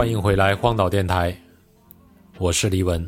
[0.00, 1.38] 欢迎回来荒岛电台，
[2.38, 3.06] 我是黎文。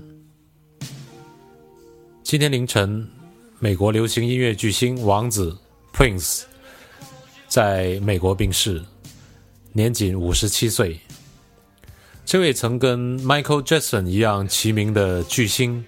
[2.22, 3.08] 今天凌晨，
[3.58, 5.56] 美国流行音乐巨星王子
[5.94, 6.42] Prince
[7.48, 8.84] 在美国病逝，
[9.72, 11.00] 年仅五十七岁。
[12.26, 15.82] 这位曾跟 Michael Jackson 一样齐名的巨星，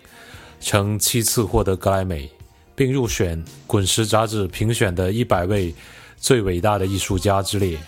[0.58, 2.30] 曾七次获得格莱美，
[2.74, 5.74] 并入选《滚石》杂志评选的一百位
[6.16, 7.78] 最伟大的艺术家之列。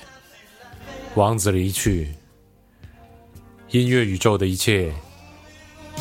[1.14, 2.08] 王子离去。
[3.76, 4.90] 音乐宇宙的一切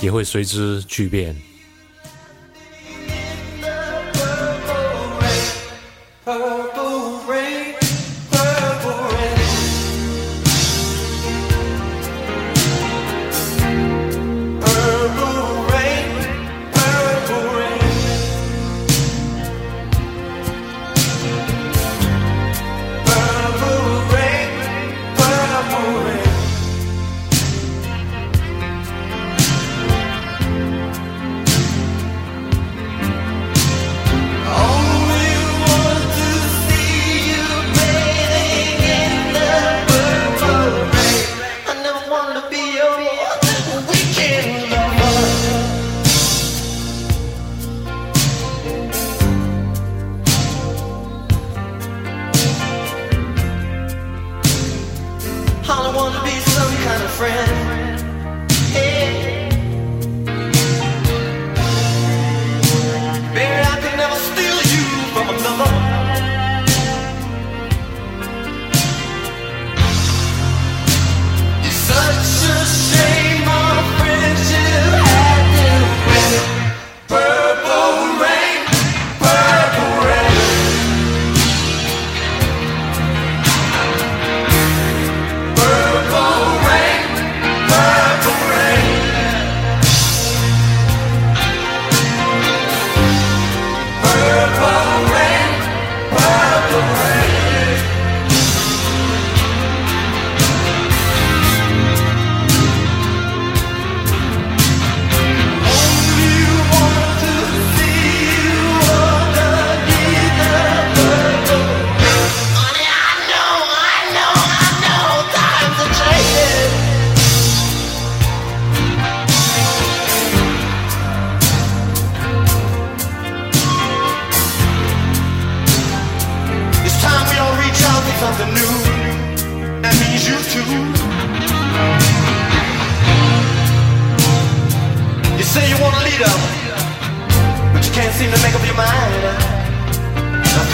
[0.01, 1.35] 也会随之巨变。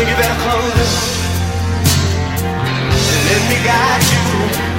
[0.02, 0.72] Take you back home.
[3.28, 4.71] Let me guide you.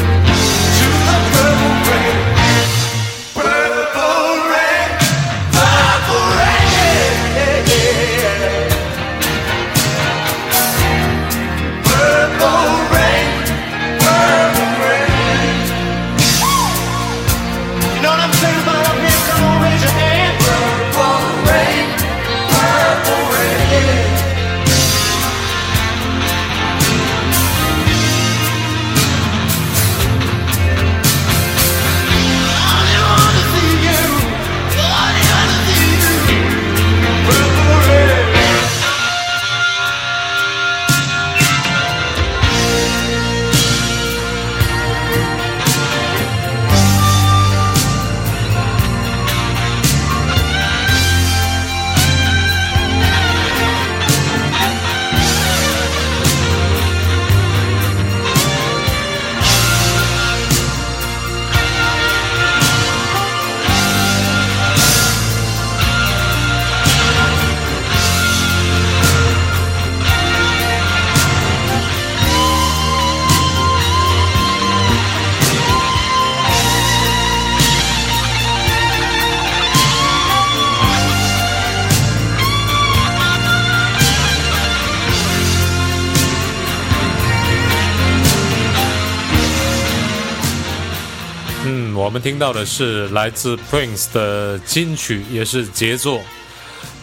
[92.12, 96.18] 我们听到的是来自 Prince 的金曲，也是杰作《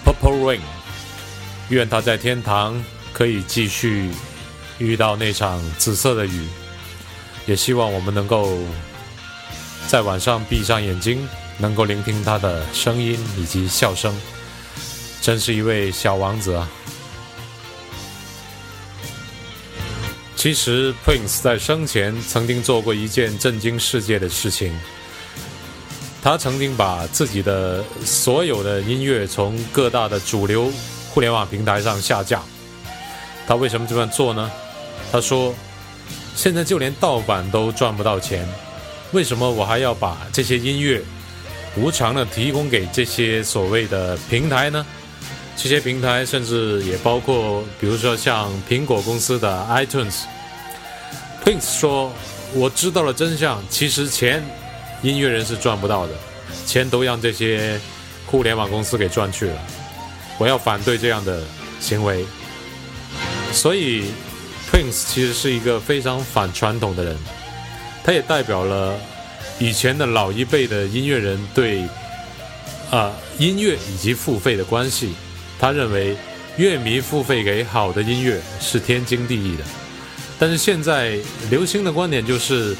[0.06, 0.57] Purple Rain》。
[1.69, 2.79] 愿他在天堂
[3.11, 4.11] 可以继续
[4.77, 6.45] 遇到那场紫色的雨，
[7.47, 8.59] 也希望我们能够
[9.88, 11.27] 在晚上闭上眼睛，
[11.57, 14.15] 能够聆听他的声音以及笑声。
[15.23, 16.69] 真是一位小王子啊！
[20.35, 24.71] 其实 Prince 在生前曾经做过一件震惊世界的事情，
[26.21, 30.71] 他曾经把自己的所有的音乐从各大的主流
[31.10, 32.42] 互联网平台上下架。
[33.48, 34.51] 他为什么这么做呢？
[35.12, 35.56] 他说
[36.36, 38.48] ：“现在就连盗版都赚不到钱，
[39.12, 41.01] 为什么我还要把这些音乐
[41.75, 44.86] 无偿的提供给这些所谓的平台呢？”
[45.62, 50.22] 这些平台甚至也包括，比如说像苹果公司的 iTunes。
[51.44, 52.12] Prince 说
[52.54, 54.42] ：“我知道了真相，其实钱
[55.01, 56.13] 音乐人是赚不到的，
[56.66, 57.80] 钱都让这些
[58.25, 59.57] 互联网公司给赚去了。
[60.38, 61.42] 我要反对这样的
[61.80, 62.25] 行为。
[63.51, 64.12] 所以
[64.72, 67.18] ，Prince 其实是一个非常反传统的人，
[68.04, 68.96] 他也代表了
[69.57, 71.84] 以前的老一辈的音乐人对
[72.92, 75.13] 啊音乐以及付费的关系。”
[75.60, 76.16] 他认为，
[76.56, 79.63] 乐迷付费给好的音乐是天经地义的，
[80.40, 81.19] 但是现在
[81.50, 82.74] 流行的观点就是，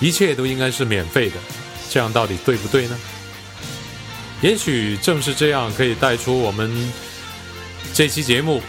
[0.00, 1.36] 一切都应该是免费的，
[1.90, 2.98] 这样到底对不对呢？
[4.42, 6.92] 也许正是这样，可以带出我们
[7.94, 8.62] 这期节目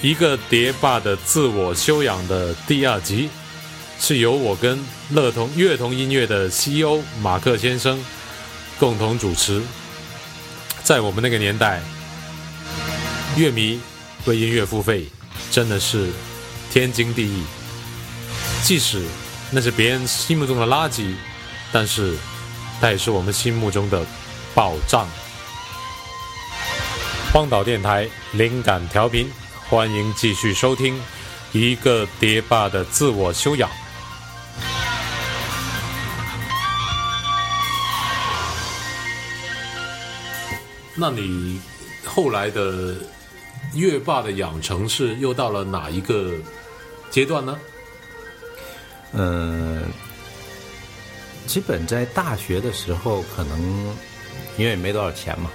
[0.00, 3.28] 一个碟霸的自我修养的第二集，
[4.00, 8.02] 是由我跟乐童乐童音乐的 CEO 马克先生
[8.78, 9.60] 共同主持，
[10.82, 11.80] 在我们那个年代。
[13.34, 13.80] 乐迷
[14.26, 15.06] 为音乐付费，
[15.50, 16.10] 真的是
[16.70, 17.42] 天经地义。
[18.62, 19.02] 即使
[19.54, 21.14] 那是别人心目中的垃圾，
[21.70, 22.16] 但是
[22.80, 24.02] 它也是我们心目中的
[24.54, 25.06] 宝藏。
[27.30, 29.30] 荒岛电台灵感调频，
[29.68, 30.98] 欢迎继续收听
[31.52, 33.68] 一个碟霸的自我修养。
[40.94, 41.60] 那你
[42.06, 42.96] 后来的？
[43.74, 46.34] 乐霸的养成是又到了哪一个
[47.10, 47.58] 阶段呢？
[49.12, 49.82] 嗯，
[51.46, 53.94] 基本在大学的时候，可能
[54.56, 55.50] 因为没多少钱嘛，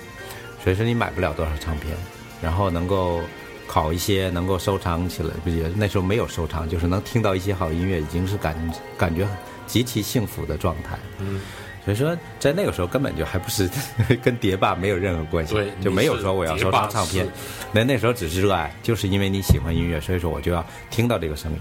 [0.64, 1.96] 所以说你买不了多少唱片，
[2.42, 3.22] 然后能够
[3.68, 8.56] 考一些，能够收藏起来，不也那时候没有收藏，就是能听到一些好音乐，已经是感
[8.98, 9.28] 感觉
[9.66, 10.98] 极其幸福的状态。
[11.20, 11.42] 嗯。
[11.86, 13.70] 所以说，在那个时候根本就还不是
[14.22, 17.26] 跟碟霸没有任何关系，就没有说我要收藏唱片。
[17.72, 21.58] 那那时候只是热爱，就是因为你喜欢音乐，所以说我就要听到这个声音。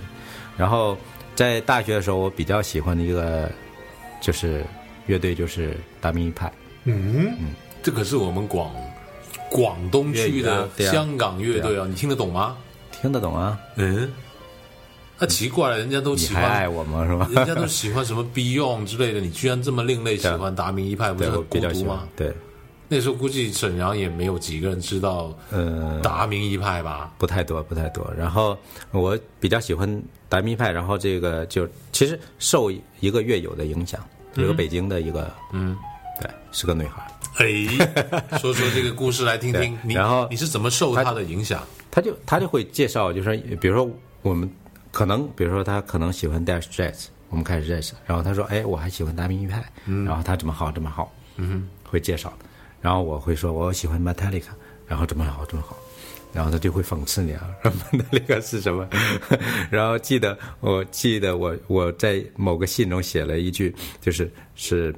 [0.56, 0.98] 然后
[1.36, 3.48] 在大学的时候，我比较喜欢的一个
[4.20, 4.64] 就是
[5.06, 6.50] 乐队，就是达明一派。
[6.84, 7.48] 嗯嗯，
[7.82, 8.72] 这可是我们广
[9.50, 12.56] 广东区的香港乐队啊，你听得懂吗？
[12.90, 13.58] 听得懂啊。
[13.76, 14.10] 嗯。
[15.18, 17.06] 那奇怪了，人家都喜欢爱我吗？
[17.06, 17.26] 是吧？
[17.32, 22.06] 人家都喜欢什么 Beyond 之类的，你居然这么另类，喜欢达明一派，不是很孤独吗？
[22.14, 22.34] 对，
[22.88, 27.12] 那时候估计沈阳也没有几个人知道，呃，达明一派吧？
[27.18, 28.10] 不太多，不太多。
[28.16, 28.56] 然后
[28.90, 34.00] 我比较喜欢达明一派，然后这个就其实受一个乐友的影响，
[34.34, 35.76] 一个北京的一个，嗯，
[36.20, 37.06] 对，是个女孩。
[37.38, 39.78] 哎，说说这个故事来听听。
[39.94, 41.62] 然后你是怎么受她的影响？
[41.90, 43.90] 他就他就会介绍，就是比如说
[44.22, 44.50] 我们。
[44.92, 52.32] 可能比如说他可能喜欢 Dash Jazz，我们开始认识，然后他说：“哎，我还喜欢达明一派，然后他怎么好，怎么好，嗯，会介绍，
[52.86, 54.54] 然后我会说我喜欢 Metallica，
[54.86, 55.76] 然后怎么好，怎么好，
[56.32, 57.50] 然后他就会讽刺你啊，
[57.90, 58.88] Metallica 是什么？
[59.68, 64.94] 然后记得我记得我我在某个信中写了一句，就是是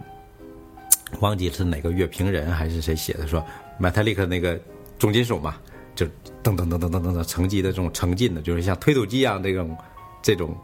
[1.20, 3.42] 忘记是哪个乐评人还是谁写的，说
[3.80, 4.60] Metallica 那个
[4.98, 5.56] 重金属嘛。”
[5.96, 6.04] 就
[6.44, 9.74] 噔噔噔噔噔噔噔，沉积的这种沉浸的，就是像推土机一样这种
[10.20, 10.54] 这种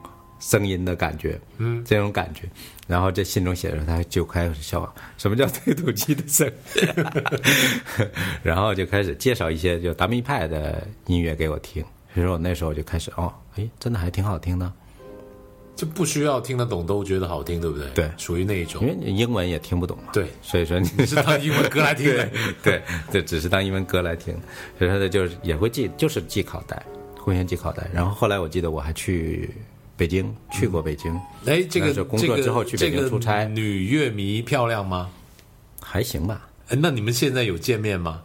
[0.44, 2.42] 声音的感觉，嗯，这种感觉。
[2.86, 6.46] 然后这信中写着，他就开始笑，什么叫 推土机的声
[6.76, 8.08] 音？
[8.44, 11.82] 然后就开始介绍一些就达明派的音乐给我听。
[12.12, 14.70] 所以说我那时候就开始哦，哎，真的还挺好听的。
[15.74, 17.88] 就不需要听得懂都觉得好听，对不对？
[17.94, 18.82] 对，属于那一种。
[18.82, 20.12] 因为你英文也听不懂嘛。
[20.12, 22.28] 对，所以说你 是当英文歌来听的。
[22.62, 24.32] 对，对，只是当英文歌来听。
[24.78, 26.80] 所以说的就是也会记，就是记考带，
[27.18, 27.88] 互相记考带。
[27.92, 29.50] 然后后来我记得我还去
[29.96, 31.12] 北京，去过北京。
[31.46, 33.44] 哎，这个工作之后去北京出差。
[33.44, 35.10] 女乐迷漂亮吗？
[35.80, 36.48] 还行吧。
[36.68, 38.22] 哎，那你们现在有见面吗？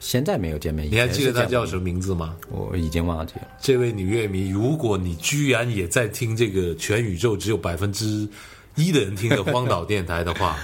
[0.00, 2.36] 现在没有见面，你还记得她叫什么名字吗？
[2.50, 3.48] 我已经忘记了。
[3.60, 8.28] 这位女乐迷，如果你居然也在听这个全宇宙只有百分之
[8.76, 10.56] 一的人听的荒岛电台的话，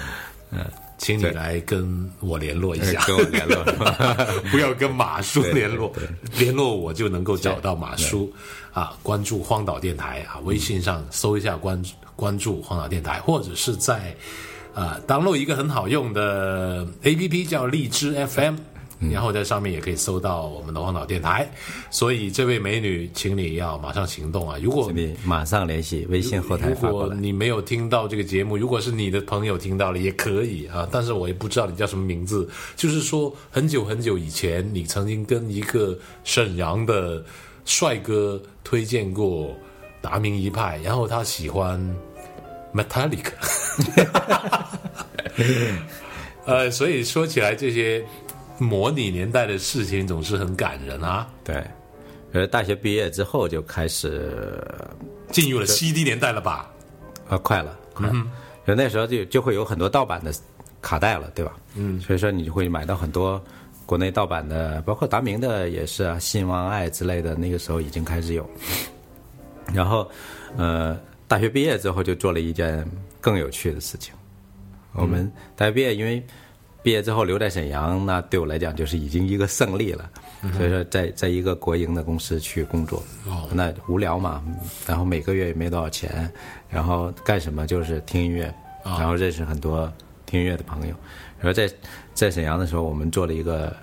[0.52, 0.64] 嗯，
[0.98, 3.64] 请你来跟我联络一下，跟我联络，
[4.50, 5.92] 不要跟马叔联络，
[6.38, 8.32] 联络我就能够找到马叔
[8.72, 8.96] 啊。
[9.02, 11.82] 关注荒岛电台啊，微信上搜一下关
[12.16, 14.14] 关注荒岛电台，或者是在
[14.74, 18.56] 啊，登录一个很好用的 A P P 叫荔枝 F M。
[19.10, 21.48] 然后在上面也可以搜到我们的荒岛电台。
[21.90, 24.58] 所以这位美女，请你要马上行动啊！
[24.62, 26.74] 如果你马上联系微信后台如。
[26.88, 32.48] 果你没有听到这个节目，如果是你的朋友听到了也可以啊，但是我也不知道你叫什么名字。
[32.76, 37.24] 就是说，很久很久以前，你曾经跟一个沈阳的
[37.64, 39.54] 帅哥推荐过
[40.00, 41.80] 达明一派，然后他喜欢
[42.74, 43.24] Metallic。
[46.46, 48.04] 呃，所以说起来，这些
[48.58, 51.28] 模拟年代的事情总是很感人啊。
[51.42, 51.64] 对，
[52.32, 54.62] 呃，大学毕业之后就开始
[55.30, 56.70] 进入了 CD 年代了吧？
[57.28, 58.14] 啊，快了，快了。
[58.66, 60.32] 就那时候就就会有很多盗版的
[60.80, 61.56] 卡带了，对吧？
[61.74, 63.42] 嗯，所以说你就会买到很多
[63.84, 68.48] 国内盗版的，包括达明的也是啊，信望爱之类的，那个时候已经开始有。
[69.72, 70.10] 然后，
[70.56, 72.86] 呃，大学毕业之后就做了一件
[73.20, 74.14] 更有趣的事情。
[74.92, 76.24] 我们大学毕业，因为
[76.84, 80.10] 毕业之后留在沈阳，那对我来讲就是已经一个胜利了。
[80.52, 84.44] 所以说在，在一个国营的公司去工作，哦那无聊嘛，
[84.86, 86.30] 然后每个月也没多少钱，
[86.68, 89.90] 然后干什么就是听音乐，然后认识很多
[90.26, 90.94] 听音乐的朋友。
[91.38, 91.66] 然后在
[92.12, 93.74] 在沈阳的时候，我们做了一个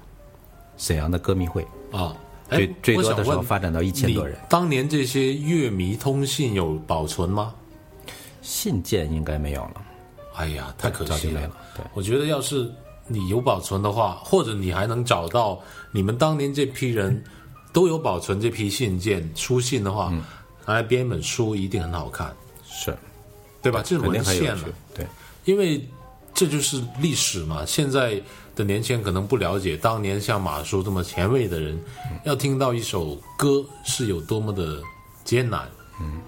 [0.78, 2.16] 沈阳的歌迷会，啊，
[2.50, 4.38] 哎最最多的时候发展到一千多人。
[4.48, 7.56] 当年这些乐迷通信有保存吗？
[8.44, 9.82] 信件应该没有了，
[10.36, 11.42] 哎呀，太可惜了。
[11.76, 12.72] 对，我觉得要是
[13.12, 15.60] 你有保存的话，或者你还能找到
[15.92, 17.24] 你们当年这批人
[17.74, 20.24] 都有保存这批信件、书信的话，嗯
[20.66, 22.34] 拿来编一本书一定很好看，
[22.70, 22.96] 是
[23.62, 23.82] 对吧？
[23.84, 24.74] 这是肯定文献了很有趣，。
[24.96, 25.08] 对。
[25.46, 25.84] 因为
[26.36, 27.66] 这就是历史嘛。
[27.66, 28.22] 现在
[28.56, 31.80] 的年轻人可能不了解，当年像马叔这么前卫的人，
[32.26, 34.80] 要听到一首歌是有多么的
[35.24, 35.68] 艰难。
[36.00, 36.22] 嗯，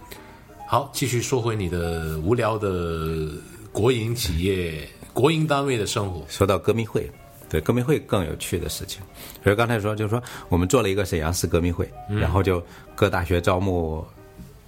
[0.67, 3.29] 好，继续说回你的无聊的
[3.71, 6.25] 国营企业、国营单位的生活。
[6.27, 7.10] 说到歌迷会，
[7.50, 9.01] 对歌迷会更有趣的事情。
[9.43, 12.62] 所以刚才说，就是说我们做了一个沈阳市歌迷会，然后就
[12.96, 14.05] 各大学招募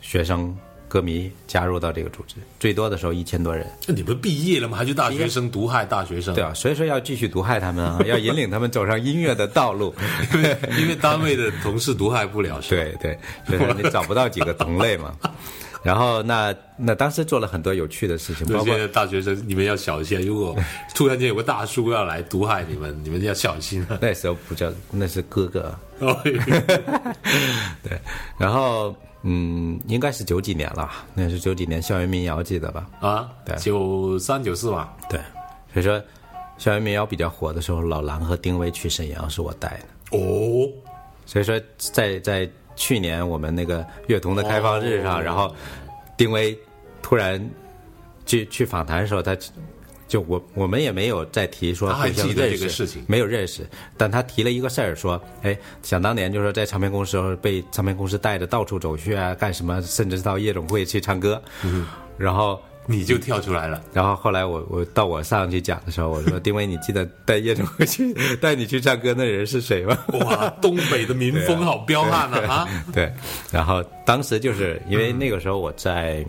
[0.01, 0.55] 学生
[0.87, 4.77] 歌迷加入到这个组织，最多的时候一千多人，那你们毕业了吗？
[4.77, 6.35] 还去大学生毒害大学生？
[6.35, 9.93] 对啊，所以说要继续毒害他们啊， 要引领他们走上音乐的道路。
[10.33, 15.15] 因 为因为单位的同事毒害不了，对对，所以说你找不到几个同类嘛。
[15.85, 20.55] 然后那那当时做了很多有趣的事情，包括大学生你们要小心，如果
[20.95, 23.99] 突然间有个大叔要来毒害你们，你们要小心啊。
[24.01, 26.19] 那时候不叫那是哥哥，哦
[27.85, 28.01] 对，
[28.39, 32.87] 然后嗯，应该是九几年了，那是九几年校园民谣，记得吧？
[32.99, 33.55] 啊，对。
[33.57, 35.19] 九三九四嘛，对，
[35.71, 36.01] 所以说
[36.57, 40.67] 校园民谣比较火的时候，老狼和丁薇去沈阳是我带的，哦，
[41.27, 45.21] 所以说在在去年我们那个乐童的开放日上，哦。
[45.21, 45.53] 然后
[46.17, 46.57] 丁薇
[47.01, 47.49] 突然
[48.25, 49.35] 去去访谈的时候，他
[50.07, 53.03] 就我我们也没有再提说他还互相记得这认识个事情。
[53.07, 53.67] 没有认识，
[53.97, 62.59] 但他提了一个事儿，说，哎，想当年就是说在唱片公司时候被唱片公司带着到处走去啊，干什么，甚至是到夜总会去唱歌，嗯，然后。
[62.87, 63.81] 你就跳出来了。
[63.93, 72.53] 然后后来我我到我上去讲的时候，我说：“丁薇，你记得带叶总会去带你去唱歌那人是谁吗？”哇，东北的民风好彪悍啊！
[72.53, 73.11] 啊，对，
[73.51, 76.23] 然后当时就是因为那个时候我在，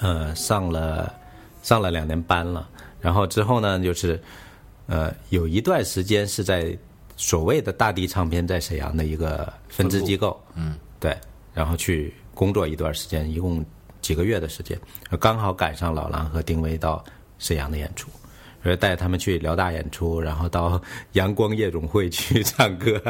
[0.00, 1.14] 呃，上了
[1.62, 2.68] 上了两年班了，
[3.00, 4.20] 然后之后呢，就是
[4.86, 6.76] 呃，有一段时间是在
[7.16, 11.16] 所谓的大地唱片在沈阳的一个分支机构，嗯，对，
[11.54, 13.64] 然后去工作一段时间，一共
[14.00, 14.78] 几个月的时间，
[15.18, 17.04] 刚好赶上老狼和丁薇到
[17.38, 18.08] 沈阳的演出。
[18.62, 20.78] 然后带他们去辽大演出，然后到
[21.12, 23.02] 阳光夜总会去唱歌，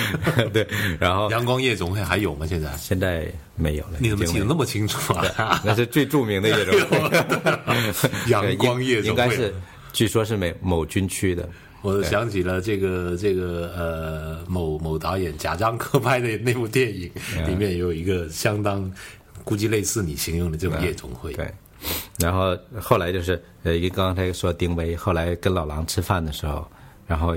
[0.52, 0.68] 对，
[1.00, 2.46] 然后阳光夜总会还有吗？
[2.46, 3.26] 现在现在
[3.56, 3.92] 没有了。
[3.98, 5.58] 你怎么记得那么清楚啊？
[5.64, 9.54] 那是最著名的夜总会， 阳光夜总会应该是，
[9.94, 11.48] 据说是某某军区的。
[11.80, 17.10] 我想起了这个这个呃某某导演贾樟柯拍的那部电影，
[17.46, 18.92] 里面有一个相当
[19.48, 21.32] 估计类似你形容的这种夜总会。
[21.32, 21.50] 对，
[22.18, 26.70] 然后后来就是呃，一刚才说丁薇，后来跟老狼吃饭的时候，
[27.06, 27.34] 然后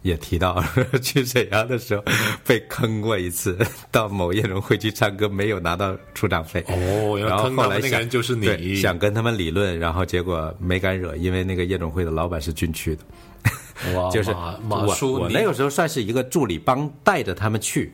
[0.00, 0.64] 也提到
[1.02, 2.02] 去沈阳的时候
[2.46, 3.58] 被坑过一次，
[3.92, 6.64] 到某夜总会去唱歌没有拿到出场费。
[6.68, 13.02] 哦，然后坑他们那个人就是你，想跟他们理论，然后结果没敢惹，因为那个夜总会的老板是军区的。
[13.94, 14.30] 哇 就是
[14.66, 17.92] 马叔，你我那个时候算是一个助理，帮带着他们去，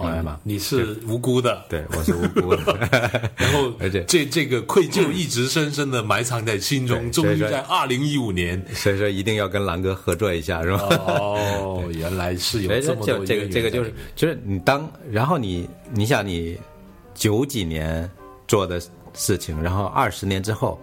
[0.00, 0.40] 明白吗？
[0.42, 2.90] 你是无辜的，对，我是无辜的。
[3.36, 10.80] 然后而且这这个愧疚一直深深的埋藏在心中，终于在二零一五年，所以说一定要跟狼哥合作一下，是吧？
[11.06, 12.80] 哦， 原来是有
[13.24, 16.58] 这个这个就是就是你当然后你你想你
[17.14, 18.10] 九几年
[18.48, 18.80] 做的
[19.14, 20.80] 事情，然后二十年之后，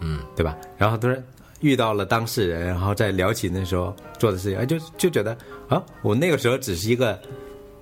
[0.00, 0.56] 嗯，对吧？
[0.76, 1.20] 然后突然
[1.60, 5.36] 遇到了当事人，然后再聊起那时候做的事情，哎，就就觉得
[5.68, 7.20] 啊，我那个时候只是一个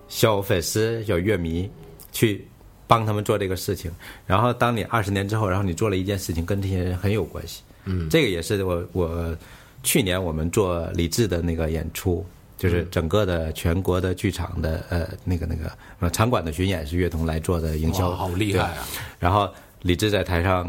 [0.08, 1.70] 小粉丝、小乐迷，
[2.12, 2.46] 去
[2.86, 3.90] 帮他们做这个事情。
[4.26, 7.62] 然后当你二十年之后，然后你做了一件事情，跟这些人很有关系。
[7.84, 9.36] 嗯，这个也是我我
[9.82, 12.24] 去年我们做李志的那个演出，
[12.56, 15.70] 就是整个的全国的剧场的呃那个那个
[16.00, 18.86] 呃场馆的巡演是乐童来做的营销，好厉害啊！
[19.18, 19.48] 然后
[19.82, 20.68] 李志在台上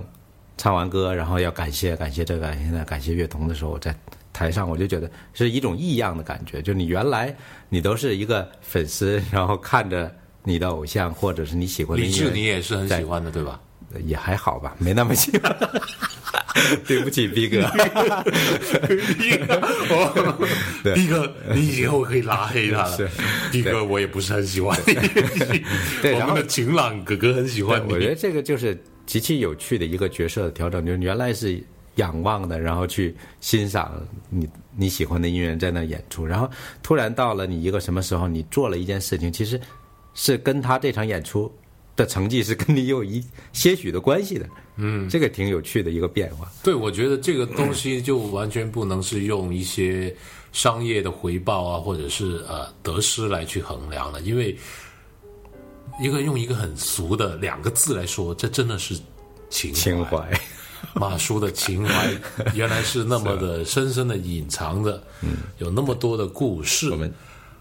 [0.57, 3.95] 唱完歌，然后要感谢感谢这个感谢那感谢乐童的时候，在
[4.37, 7.35] 台上我就觉得是一种异样的感觉，就你原来
[7.69, 13.59] 你都是一个粉丝， 然后看着你的偶像或者是你喜欢的李志你也是很喜欢的，对吧？
[14.05, 15.57] 也还好吧，没那么喜欢。
[16.85, 17.61] 对不起，逼哥。
[19.17, 19.55] 逼哥，
[20.93, 23.09] 逼哥，你以后可以拉黑他了是。
[23.51, 24.93] 逼哥，我也不是很喜欢你。
[26.01, 27.93] 对我们的晴朗哥哥很喜欢你。
[27.93, 31.63] 我觉得这个就是极其有趣的一个角色的调整，就是原来是
[31.97, 36.49] 仰望的，然后去欣赏你你喜欢的音乐人在那演出，然后
[36.81, 39.59] 突然到了你一个什么时候，你做了一件事情，其实
[40.13, 41.51] 是跟他这场演出
[41.95, 43.23] 的成绩是跟你有一
[43.53, 44.49] 些许的关系的。
[44.75, 46.51] 嗯，这个挺有趣的一个变化。
[46.63, 50.15] 对，我觉得这个东西就完全不能是用一些
[50.51, 54.55] 商业的回报啊，或者是呃得失来去衡量了，因为
[55.99, 58.95] 一个用一个很俗的两个字来说，这真的是
[59.49, 60.31] 情情怀，
[60.99, 62.13] 马叔的情怀
[62.53, 66.89] 原来是那么的深深的隐藏着，嗯，有那么多的故事。
[66.89, 67.13] 我们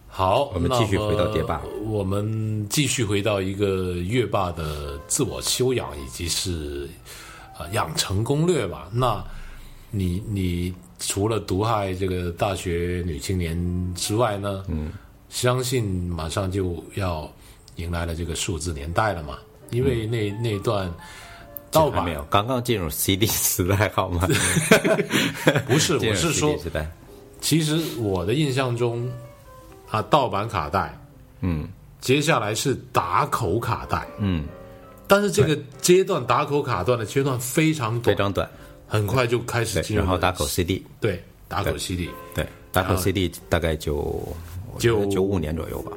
[0.09, 6.89] 好，我们继续回到蝶霸我们继续回到一个乐霸的自我修养以及是
[7.59, 8.89] 呃养成攻略吧。
[8.93, 9.23] 那
[9.91, 14.65] 你你除了毒害这个大学女青年之外呢？
[14.69, 14.91] 嗯，
[15.29, 17.31] 相信马上就要
[17.77, 19.39] 迎来了这个数字年代了嘛，
[19.71, 20.91] 因为那、那段
[21.77, 24.27] 盗版没有，刚刚进入 CD 时代，好吗？
[25.69, 26.57] 不是， 我是说，
[27.41, 29.09] 其实我的印象中
[29.91, 30.99] 啊，盗版卡带，
[31.41, 31.69] 嗯。
[31.99, 34.45] 接下来是打口卡带，嗯，
[35.09, 38.49] 但是这个阶段打口卡段的阶段非常短，非常短。
[38.87, 44.23] 很快就开始，进入然后打口 CD，对打口 CD，对，打口 CD 大概就
[44.79, 45.91] 九九五年左右吧，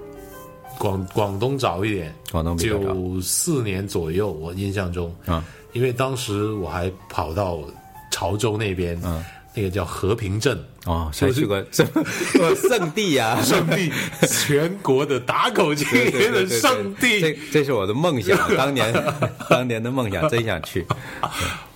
[0.80, 7.60] 广广东早一点，广东九四年左右，我印象中，啊，因为当时我还跑到
[8.10, 13.92] 潮州那边，嗯那个叫和平镇，哦，就是还去过这么圣地啊， 圣地，
[14.28, 17.20] 全国的打狗青年的圣地。
[17.20, 18.94] 这这是我的梦想，当年
[19.50, 20.86] 当年的梦想， 真想去。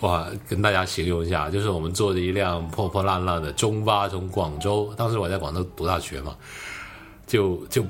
[0.01, 6.35] 哇，跟大家形容一下，就是我们坐着一辆破破烂烂的中巴从广州，当时我在广州读大学嘛，
[7.25, 7.83] 就就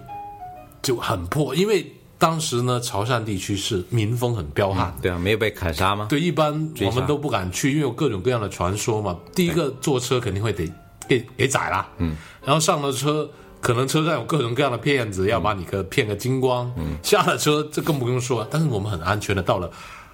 [0.84, 4.94] 就很破，因为当时呢潮汕地区是民风很彪悍。
[4.98, 5.02] 的。
[5.02, 6.06] 对啊，没有被砍杀吗？
[6.08, 9.18] 对，一般我们都不敢去，因为有各种各样的传说嘛。
[9.34, 10.72] 第一个坐车肯定会得
[11.08, 12.16] 给给宰啦，嗯，
[12.46, 19.70] 然后上了车，可能车上有各种各样的骗子，要把你个骗个精光，嗯，下了车这更不用说，但是我们很安全的到了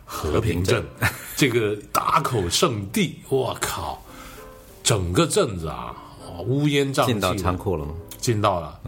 [0.05, 0.83] 和平镇。
[1.35, 4.01] 这个打口圣地，我靠，
[4.83, 5.95] 整个镇子啊，
[6.27, 7.91] 哦乌烟瘴气，进到仓库了吗？
[8.19, 8.79] 进到了。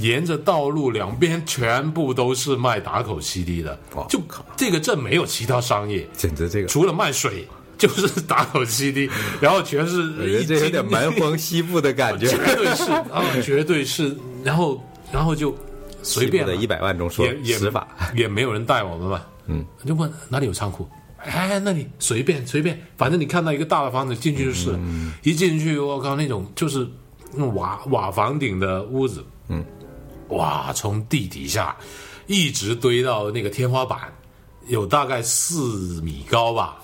[0.00, 4.20] 沿着道路两边全部都是卖打口 CD 的哇，就
[4.56, 12.28] 这个镇没有其他商业，简直这个，除了卖水就是打口 CD，然后全是我觉得有点斤蛮荒西部的感觉。
[12.28, 14.80] 绝对是啊，绝对是，然后
[15.12, 15.54] 然后就
[16.02, 24.78] 随便了的一百万种说也也死法，也没有人带我们嘛，嗯，就问哪里有仓库，哎，那里随便随便，反正你看到一个大的房子进去就是
[25.22, 26.88] 一进去我靠那种就是
[27.32, 29.64] 那种瓦瓦房顶的屋子，嗯，
[30.28, 31.76] 哇，从地底下
[32.26, 34.12] 一直堆到那个天花板，
[34.66, 36.76] 有大概四米高吧。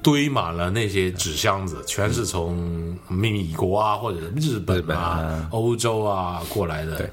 [0.00, 7.10] 堆满了那些纸箱子，全是从美国啊，或者日本啊啊、欧洲啊过来的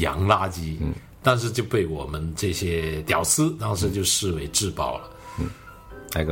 [0.00, 0.92] 洋垃圾，嗯。
[1.22, 5.10] 但是就被我们这些屌丝当时就视为至宝了。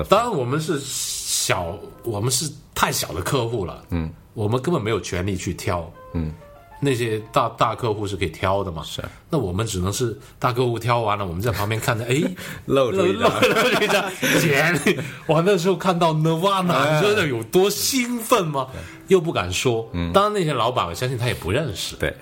[0.05, 6.33] 当然，我们是小，我们是太小的客户了，嗯，我们根本没有权利去挑，嗯，
[6.81, 12.23] 那些大大客户是可以挑的嘛，是，那我们只能是大客户挑完了，我们在旁边看着，哎，
[12.67, 14.05] 露出一张，露出一张
[14.41, 14.79] 钱，
[15.27, 18.69] 我，那时候看到 Nirvana，你知道有多兴奋吗？
[19.09, 22.15] 又不敢说，当然那些老板，我相信他也不认识，对，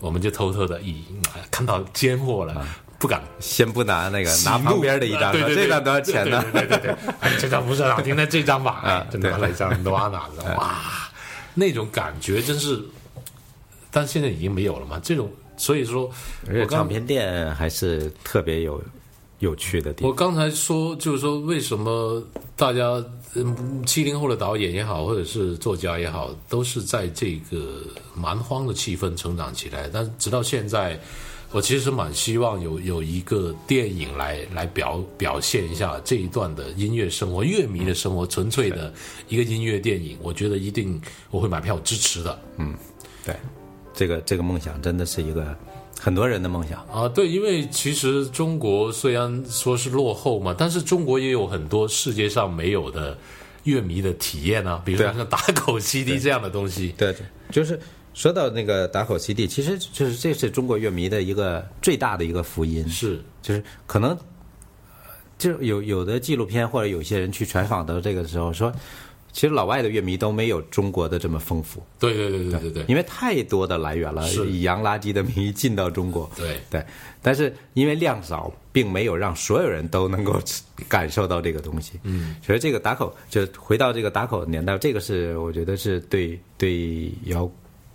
[0.00, 0.94] 我们就偷偷的，咦，
[1.50, 2.66] 看到奸货了，
[2.98, 3.22] 不敢。
[3.40, 6.44] 先不拿那个，拿旁边的一张，这张多少钱呢？
[6.52, 6.94] 对对对
[7.38, 10.20] 这张不是很好听的，这张吧，就拿了一张 novana，
[10.56, 10.76] 哇，
[11.54, 12.80] 那种感觉真是，
[13.90, 15.00] 但现在已经没有了嘛。
[15.02, 16.10] 这种，所以说，
[16.46, 18.82] 而且我唱片店还是特别有
[19.38, 20.10] 有趣的地方。
[20.10, 22.22] 我刚才说，就是说，为什么
[22.56, 23.04] 大家
[23.86, 27.82] 七零后的导演也好，或者是作家也好，都是在这个
[28.14, 30.98] 蛮荒的气氛成长起来，但是直到现在。
[31.50, 38.92] 我其实蛮希望有有一个电影来来表表现一下这一段的音乐生活、乐迷的生活，纯粹的
[39.30, 40.18] 一个音乐电影。
[40.20, 42.38] 我觉得一定我会买票支持的。
[42.58, 42.74] 嗯，
[43.24, 43.34] 对，
[43.98, 45.52] 这个这个梦想真的是一个
[46.00, 47.08] 很多人的梦想啊。
[47.08, 53.18] 对，因为其实中国虽然说是落后嘛，但是中国也有很多世界上没有的
[53.64, 56.94] 乐迷的体验啊，比如说像打口 CD 这样的东西。
[56.96, 57.76] 对对，就是。
[58.14, 62.88] 说到那个打口 CD，其实就是这是中国乐迷的一个最大的一个福音。
[62.88, 64.18] 是，就是可能，
[65.38, 68.72] 就有有的纪录片或者有些人去采访到这个时候说，
[69.38, 71.80] 其实老外的乐迷都没有中国的这么丰富。
[71.96, 72.84] 对对对对对对。
[72.88, 76.28] 因为太多的来源了，以洋垃圾的名义进到中国。
[76.34, 76.84] 对对。
[77.22, 80.40] 但是因为量少，并没有让所有人都能够
[80.88, 81.92] 感受到这个东西。
[82.02, 82.34] 嗯。
[82.44, 87.48] 所以这个打口就回到这个打口年代，这个是我觉得是对对摇。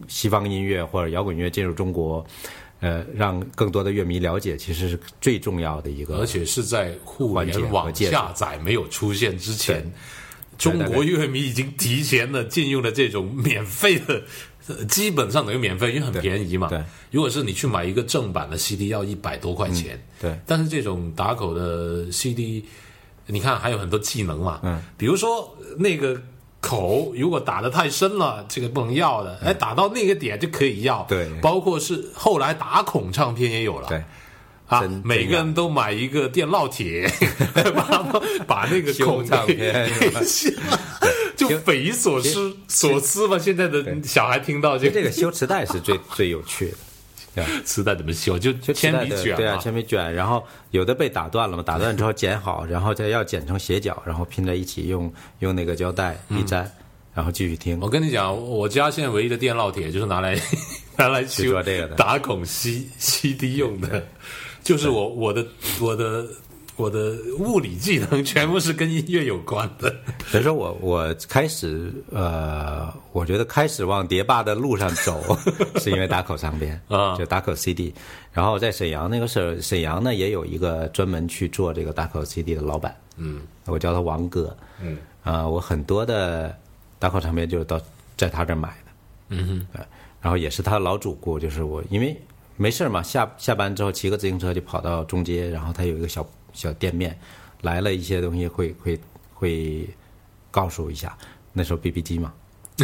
[0.10, 2.26] 西方音乐或者摇滚乐进入中国，
[2.82, 6.18] 呃，让更多的乐迷了解，其实是最重要的一个。
[6.18, 9.90] 而且是在互联网下载没有出现之前，
[10.58, 14.22] 中国乐迷已经提前的进入了这种免费的，
[14.88, 16.68] 基本上等于免费，因为很便宜嘛。
[16.68, 20.02] 对，如果是你去买一个正版的 CD，要一百多块钱。
[20.20, 22.66] 对，但是这种打口的 CD，
[23.28, 24.60] 你看还有很多技能嘛。
[24.64, 26.22] 嗯，比如说那个。
[26.66, 29.38] 口如果打的太深了，这个不能要的。
[29.44, 31.06] 哎，打到那个点就可以要。
[31.10, 33.90] 对，包括是后来打孔唱片也有了。
[33.90, 34.02] 对，
[34.68, 37.10] 啊，每个人都买一个电烙铁，
[37.76, 38.04] 把
[38.48, 39.90] 把那个孔唱片
[41.36, 43.38] 就匪夷所思所思吧。
[43.38, 46.68] 现在的小孩听到这个修磁带是最最有趣
[47.36, 47.44] 的。
[47.66, 48.38] 磁带怎么修？
[48.38, 50.14] 就铅笔卷对啊，铅笔卷。
[50.14, 56.72] 然后有的被打断了嘛，打断之后剪好，然后再要剪成斜角，然后拼在一起，用用那个胶带一粘，
[57.12, 57.80] 然后继续听。
[57.82, 60.40] 我跟你讲，我家现在唯一的电烙铁就是拿来
[60.96, 64.06] 拿来修这个的，打孔吸吸 D 用的，
[64.64, 65.46] 就是我我的
[65.82, 66.26] 我的。
[66.76, 69.96] 我的物理技能全部是跟音乐有关的。
[70.26, 75.38] 所以说我我开始呃，我觉得开始往碟霸的路上走，
[75.80, 77.94] 是因为打口唱片啊，就打口 CD。
[78.32, 86.58] 然后在沈阳那个时候，沈阳呢也有一个专门去做这个打口 CD 的老板，嗯，我叫他王哥，嗯，啊，我很多的
[86.98, 87.80] 打口唱片就是到
[88.18, 88.92] 在他这买的，
[89.30, 89.80] 嗯哼，
[90.20, 92.20] 然后也是他老主顾，就是我因为
[92.58, 96.26] 没事嘛，下下班之后骑个自行车就跑到中街，然后他有一个小。
[96.56, 97.18] 小店面
[97.62, 99.00] 来了一些东西，会会
[99.34, 99.90] 会
[100.52, 101.18] 告诉一下。
[101.52, 102.32] 那时候 B B 机嘛，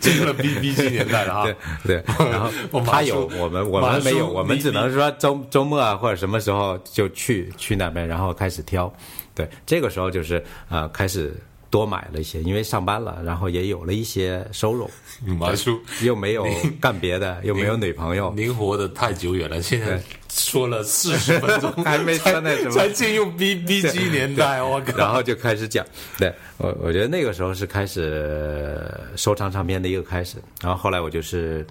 [0.00, 1.44] 进入了 B B 机年代了啊。
[1.44, 2.50] 对对，然后
[2.86, 8.90] 他有我们我们没有，我们只能说周周末啊或者什么时候就去去那边，然后开始挑。
[9.34, 11.36] 对，这个时候就是呃开始。
[11.70, 14.90] 多买了一些，因为上班了，然后也有了一些收入。
[15.38, 16.46] 马叔 又没有
[16.80, 18.32] 干别的， 又没有女朋友。
[18.36, 24.96] 您活得太久远了，现在说了四十分钟， 还没才那什么，才进入 B B G 年代，我靠！
[24.96, 25.84] 然后就开始讲，
[26.18, 30.36] 对我我觉得那个时候是开始收藏唱片的一个开始。
[30.62, 31.66] 然后后来我就是，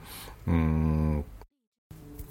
[0.46, 1.24] 嗯，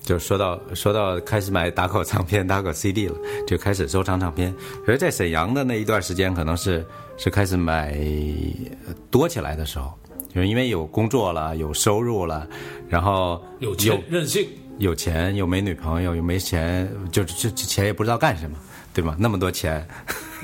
[0.06, 3.14] 就说到说到开始买打口唱片、打口 C D 了，
[3.46, 4.54] 就开始收藏唱片。
[4.86, 6.82] 而在沈阳的那一段时间，可能是。
[7.18, 7.96] 是开始买
[9.10, 9.90] 多起来的时候，
[10.34, 12.46] 就是因为有工作了，有收入了，
[12.90, 18.58] 然后有钱任性，有钱又没女朋友，又没钱，就就钱也不知道干什么，
[18.92, 19.16] 对吗？
[19.18, 19.88] 那么多钱，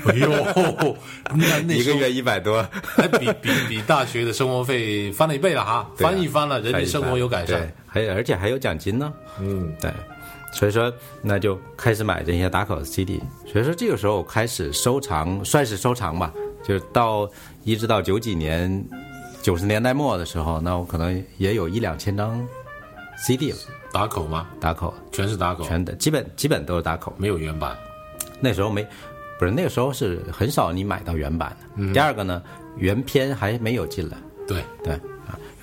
[0.07, 0.95] 哎呦，
[1.35, 2.67] 那一个月一百多，
[3.19, 9.93] 比比比大学的生活费翻了一倍了哈，翻一翻了，人民生活有改善，还而且还有奖金呢，嗯，对。
[10.51, 13.21] 所以说，那就开始买这些打口的 CD。
[13.45, 16.33] 所以说，这个时候开始收藏，算是收藏吧。
[16.63, 17.29] 就到
[17.63, 18.83] 一直到九几年，
[19.41, 22.43] 九十年代末的时候，那我可能也有一两千张
[23.17, 23.57] CD 了。
[23.91, 24.47] 打口吗？
[24.59, 27.75] 打口，全是打口，全的，基本基本都是打口，没有原版。
[28.39, 28.85] 那时候没，
[29.39, 31.93] 不是那个时候是很少你买到原版的。
[31.93, 32.41] 第二个呢，
[32.77, 34.17] 原片还没有进来。
[34.47, 34.99] 对对啊，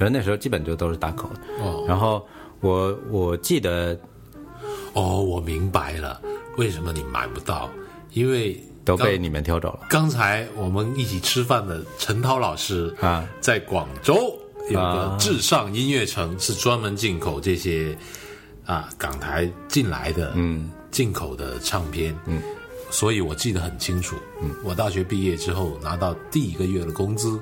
[0.01, 1.63] 所以那时候基本就都是打口的。
[1.63, 1.85] 哦。
[1.87, 2.27] 然后
[2.59, 3.97] 我我记得。
[4.93, 6.21] 哦，我明白了，
[6.57, 7.71] 为什么你买不到？
[8.13, 9.87] 因为都被你们挑走了。
[9.89, 14.37] 刚才我们一起吃饭的陈涛老师啊，在广州
[14.69, 17.97] 有个至上音乐城，是专门进口这些
[18.67, 22.43] 啊港台进来的嗯进口的唱片嗯，
[22.91, 24.17] 所以我记得很清楚。
[24.43, 27.41] 嗯，我大学毕业之后拿到第一个月的工资，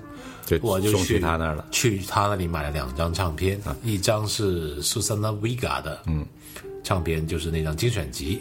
[0.62, 1.66] 我就去去他那儿了。
[1.70, 3.76] 去他那里买了两张唱片，啊。
[3.84, 6.24] 一张是 Susana Vega 的，嗯，
[6.82, 8.40] 唱片就是那张精选集，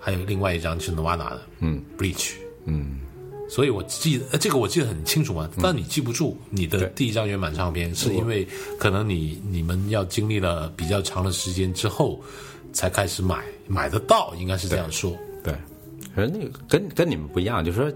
[0.00, 2.32] 还有另外一张是 Nirvana 的，嗯，Bleach，
[2.66, 3.00] 嗯，
[3.48, 8.46] 所以我记得呃这个我记得很清楚嘛，但你记不住你的第一张原版唱片，是因为
[8.78, 12.22] 可能你你们要经历了比较长的时间之后
[12.72, 15.16] 才开始买，买得到，应该是这样说。
[15.42, 15.54] 对，
[16.14, 17.92] 可是那个跟跟你们不一样，就是说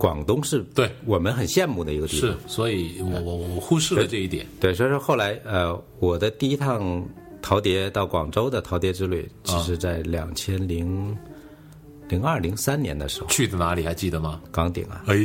[0.00, 4.46] 广东是对我们很羡慕的一个地方是。，所以我我我忽视了这一点。
[4.58, 7.06] 对，所以说后来呃，我的第一趟
[7.42, 11.14] 陶碟到广州的陶碟之旅，其实在两千零
[12.08, 14.40] 零二零三年的时候，去的哪里还记得吗？
[14.50, 15.16] 港顶啊，哎，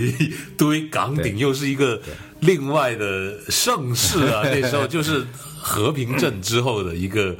[0.58, 2.02] 对，港顶又是一个
[2.42, 4.44] 另外的盛世啊！
[4.44, 5.26] 那时候就是
[5.58, 7.34] 和平镇之后的一个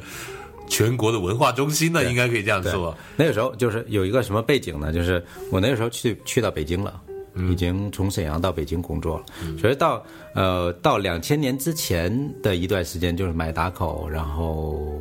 [0.70, 2.96] 全国的文化中心呢，应该可以这样说。
[3.14, 4.90] 那个时候就是有一个什么背景呢？
[4.90, 5.22] 就是
[5.52, 7.02] 我那个时候去去到北京了。
[7.50, 9.24] 已经从沈阳到北京工作了，
[9.58, 10.02] 所以到
[10.34, 15.00] 呃到两千年之前的一段时间，就是买打口，然后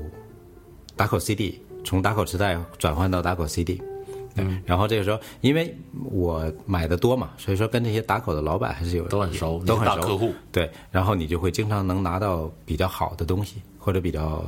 [0.95, 3.82] 打口 CD，从打口磁带转换到打口 CD。
[4.38, 5.74] 嗯，然后这个时候，因为
[6.12, 10.02] 我买的多嘛，所以说跟这些打口的老板还是有都很熟都很熟。
[10.02, 14.43] 客户对，然后你就会经常能拿到比较好的东西，或者比较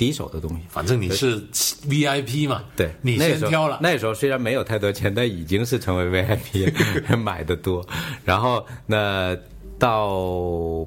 [0.00, 0.62] 第一手的东西。
[0.70, 1.38] 反正你是
[1.86, 3.80] VIP 嘛，对，你先挑了。
[3.82, 6.72] 那时候虽然没有太多钱，但已经是成为 VIP，
[7.18, 7.86] 买的多。
[8.24, 9.36] 然后那
[9.78, 10.86] 到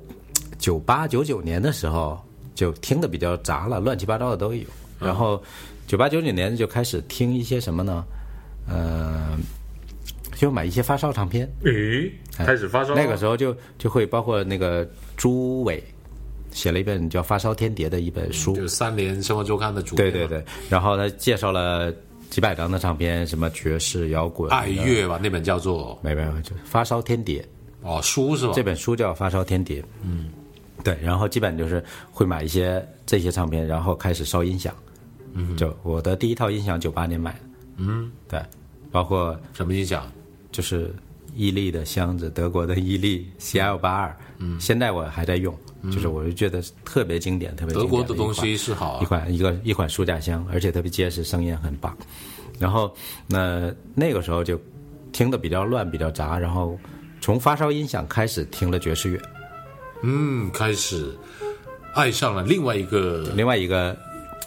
[0.57, 2.19] 九八九九年的时候，
[2.55, 4.63] 就听的比较杂了，乱七八糟的都有。
[4.99, 5.39] 然后
[5.85, 8.03] 九八九九年就开始听一些什么呢？
[8.67, 9.37] 呃，
[10.35, 11.47] 就买一些发烧唱片。
[11.65, 15.83] 诶，开始发烧了那个时候就就会包括那个朱伟
[16.53, 21.93] 写了一本叫《发烧天碟》的一本书，就是三联生活周刊的主编，对对对，然后他介绍了
[22.29, 25.97] 几百张的唱片，什么爵士、摇滚、爱乐吧，那本叫做。
[26.01, 27.41] 没没有，就《发烧天碟》
[27.87, 28.53] 哦书是吧？
[28.55, 29.81] 这本书叫《发烧天碟》。
[30.03, 30.29] 嗯，
[30.83, 34.73] 对，然后基本就是会买一些这些唱片，然后开始烧音响。
[35.33, 37.39] 嗯，就我的第一套音响九八年买的。
[37.77, 38.39] 嗯，对，
[38.91, 40.11] 包括什么音响？
[40.51, 40.93] 就是
[41.35, 45.51] 伊利的箱子，德国的伊利 CL 八二，嗯，现在我还在用，
[45.91, 51.97] 就是我就觉得特别经典，特别德国的东西是好啊，一款一个一款书架箱，而且特别结实，声音很棒。
[52.59, 52.95] 然后
[53.27, 54.59] 那那个时候就
[55.11, 56.77] 听的比较乱，比较杂，然后
[57.19, 59.19] 从发烧音响开始听了爵士乐，
[60.03, 61.13] 嗯，开始
[61.93, 63.97] 爱上了另外一个另外一个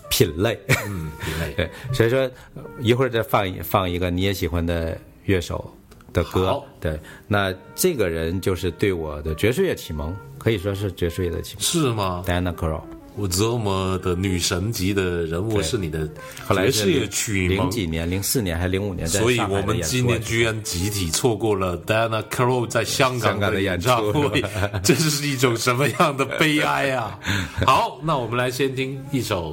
[0.08, 0.58] 品类。
[0.86, 1.52] 嗯品类。
[1.58, 2.20] 对，所以说
[2.54, 5.70] 呃一会儿再放一放一个你也喜欢的乐手
[6.12, 6.62] 的歌。
[6.80, 11.62] 对，那这个人就是对我的爵士乐启蒙，可以说是爵士乐的启蒙。
[11.64, 12.80] 是吗？Diana Krall，
[13.16, 16.08] 我这么的女神级的人物是你的
[16.46, 24.40] 后来是爵士乐曲零，几年，零四年还是零五年在所以我们今年居然集体错过了 Diana Krall 在香港香港的演唱会，
[24.84, 27.18] 这是一种什么样的悲哀啊！
[27.66, 29.52] 好，那我们来先听一首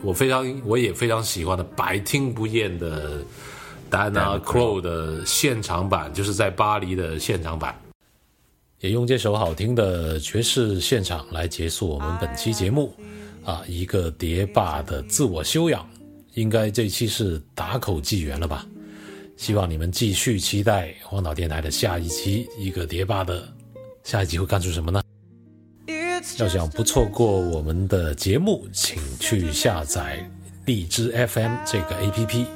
[0.00, 3.22] 我非常我也非常喜欢的百听不厌的
[3.90, 7.78] Diana Krall 的现场版，就是在巴黎的现场版。
[8.82, 12.92] 也用这首好听的爵士现场来结束我们本期节目
[13.44, 13.62] 啊！
[13.68, 15.88] 一个碟霸的自我修养，
[16.34, 18.66] 应该这期是打口纪元了吧？
[19.36, 23.48] 希望你们继续期待荒岛电台的下一期，一个碟霸的
[24.02, 25.00] 下一集会干出什么呢？
[26.38, 30.28] 要想不错过我们的节目，请去下载
[30.66, 32.46] 荔枝 FM 这个 APP。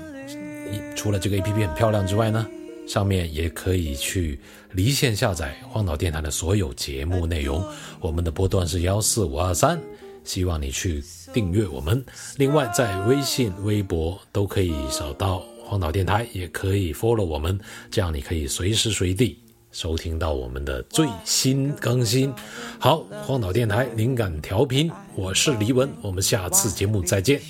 [0.97, 2.45] 除了这个 APP 很漂亮之外呢，
[2.87, 4.39] 上面也可以去
[4.73, 7.63] 离线下载荒岛电台的所有节目内容。
[8.01, 9.81] 我们的波段是幺四五二三，
[10.25, 12.05] 希望你去订阅我们。
[12.37, 17.59] 另外，在微信、微博都可以找到荒岛电台，也可以 follow 我们，
[17.91, 19.39] 这样你可以随时随地
[19.73, 22.33] 收听到我们的最新更新。
[22.79, 27.41] 好，荒岛电台灵感调频，我是黎文，我们下次节目再见。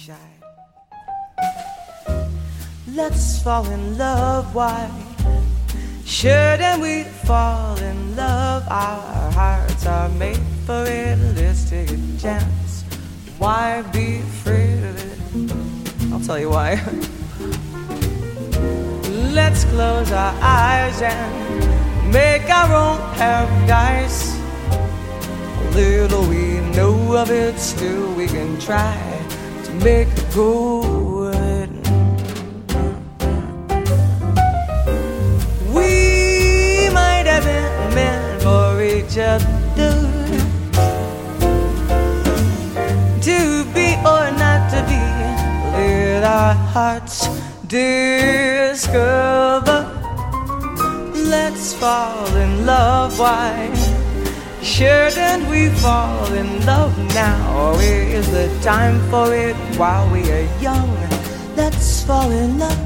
[2.96, 4.46] Let's fall in love.
[4.54, 4.88] Why
[6.06, 8.62] shouldn't we fall in love?
[8.68, 10.86] Our hearts are made for
[11.68, 11.88] take
[12.18, 12.84] chance.
[13.38, 15.18] Why be afraid of it?
[16.12, 16.70] I'll tell you why.
[19.34, 24.38] Let's close our eyes and make our own paradise.
[25.74, 28.96] Little we know of it, still we can try
[29.64, 31.05] to make it good.
[39.16, 39.22] Each
[43.22, 45.00] to be or not to be.
[45.72, 47.28] Let our hearts
[47.66, 49.00] discover.
[51.14, 53.18] Let's fall in love.
[53.18, 53.70] Why
[54.62, 57.78] shouldn't we fall in love now?
[57.80, 60.90] Is the time for it while we are young?
[61.56, 62.85] Let's fall in love.